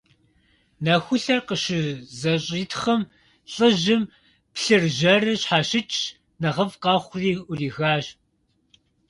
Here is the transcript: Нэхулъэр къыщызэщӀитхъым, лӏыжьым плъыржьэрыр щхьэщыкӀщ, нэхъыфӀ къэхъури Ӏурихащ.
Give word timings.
Нэхулъэр 0.83 1.39
къыщызэщӀитхъым, 1.47 3.01
лӏыжьым 3.53 4.03
плъыржьэрыр 4.55 5.37
щхьэщыкӀщ, 5.41 6.01
нэхъыфӀ 6.41 6.77
къэхъури 6.81 7.31
Ӏурихащ. 7.45 8.05